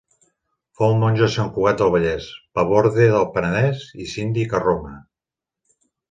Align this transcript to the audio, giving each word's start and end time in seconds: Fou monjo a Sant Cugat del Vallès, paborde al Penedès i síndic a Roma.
Fou 0.77 0.93
monjo 1.01 1.25
a 1.25 1.33
Sant 1.33 1.49
Cugat 1.57 1.75
del 1.83 1.91
Vallès, 1.95 2.29
paborde 2.59 3.05
al 3.17 3.27
Penedès 3.35 3.83
i 4.05 4.09
síndic 4.15 4.57
a 4.57 4.63
Roma. 4.65 4.95